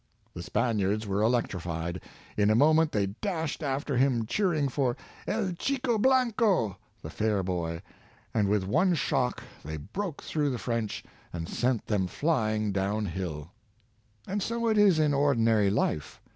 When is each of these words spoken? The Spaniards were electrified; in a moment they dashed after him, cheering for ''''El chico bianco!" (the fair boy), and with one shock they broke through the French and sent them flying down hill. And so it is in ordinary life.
The 0.33 0.41
Spaniards 0.41 1.05
were 1.05 1.21
electrified; 1.21 2.01
in 2.35 2.49
a 2.49 2.55
moment 2.55 2.91
they 2.91 3.05
dashed 3.05 3.61
after 3.61 3.97
him, 3.97 4.25
cheering 4.25 4.67
for 4.67 4.97
''''El 5.27 5.55
chico 5.59 5.99
bianco!" 5.99 6.75
(the 7.03 7.11
fair 7.11 7.43
boy), 7.43 7.83
and 8.33 8.47
with 8.49 8.63
one 8.65 8.95
shock 8.95 9.43
they 9.63 9.77
broke 9.77 10.23
through 10.23 10.49
the 10.49 10.57
French 10.57 11.03
and 11.31 11.47
sent 11.47 11.85
them 11.85 12.07
flying 12.07 12.71
down 12.71 13.05
hill. 13.05 13.51
And 14.27 14.41
so 14.41 14.67
it 14.69 14.77
is 14.79 14.97
in 14.97 15.13
ordinary 15.13 15.69
life. 15.69 16.19